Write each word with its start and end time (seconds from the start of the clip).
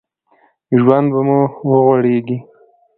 ژوند 0.81 1.07
به 1.11 1.19
وغوړېږي 1.69 2.37